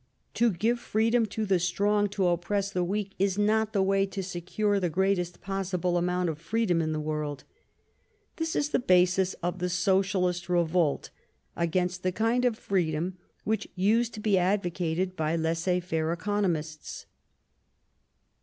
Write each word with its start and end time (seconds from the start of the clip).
To 0.33 0.49
give 0.49 0.79
freedom 0.79 1.27
to 1.27 1.45
the 1.45 1.59
strong 1.59 2.09
to 2.09 2.25
oppress 2.25 2.71
the 2.71 2.83
weak 2.83 3.13
is 3.19 3.37
not 3.37 3.71
the 3.71 3.83
way 3.83 4.07
to 4.07 4.23
secure 4.23 4.79
the 4.79 4.89
greatest 4.89 5.41
possible 5.41 5.95
amount 5.95 6.27
of 6.27 6.39
freedom 6.39 6.81
in 6.81 6.91
the 6.91 6.99
world. 6.99 7.43
This 8.37 8.55
is 8.55 8.69
the 8.69 8.79
basis 8.79 9.35
of 9.43 9.59
the 9.59 9.69
socialist 9.69 10.49
revolt 10.49 11.11
against 11.55 12.01
the 12.01 12.11
kind 12.11 12.45
of 12.45 12.57
freedom 12.57 13.19
which 13.43 13.69
used 13.75 14.15
to 14.15 14.19
be 14.19 14.39
advocated 14.39 15.15
by 15.15 15.35
laissez 15.35 15.79
faire 15.81 16.11
economists. 16.11 17.05